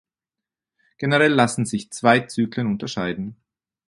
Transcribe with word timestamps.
Generell 0.97 1.31
lassen 1.31 1.67
sich 1.67 1.91
zwei 1.91 2.21
Zyklen 2.21 2.65
unterscheiden. 2.65 3.35